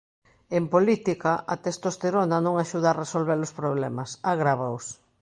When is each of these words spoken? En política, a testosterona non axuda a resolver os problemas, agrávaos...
En 0.57 0.63
política, 0.73 1.31
a 1.53 1.55
testosterona 1.65 2.37
non 2.45 2.55
axuda 2.63 2.87
a 2.91 2.97
resolver 3.03 3.37
os 3.45 3.55
problemas, 3.59 4.09
agrávaos... 4.33 4.85